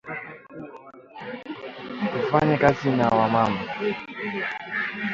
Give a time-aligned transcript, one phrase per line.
[2.13, 3.59] Tufanyeni Kazi na wa mama